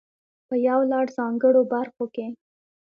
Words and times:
په 0.47 0.55
يو 0.67 0.79
لړ 0.91 1.05
ځانګړو 1.17 1.61
برخو 1.73 2.05
کې. 2.15 2.27